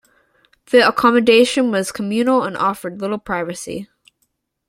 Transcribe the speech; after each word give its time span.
The 0.71 0.87
accommodation 0.89 1.69
was 1.69 1.91
communal 1.91 2.41
and 2.41 2.57
offered 2.57 2.99
little 2.99 3.19
privacy. 3.19 3.87